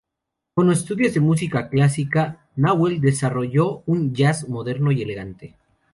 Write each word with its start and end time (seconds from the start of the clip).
Con 0.55 0.71
estudios 0.71 1.13
de 1.13 1.19
música 1.19 1.69
clásica, 1.69 2.49
Nahuel 2.55 2.99
desarrolló 3.01 3.83
un 3.85 4.15
"jazz" 4.15 4.49
moderno 4.49 4.91
y 4.91 5.03
elegante. 5.03 5.55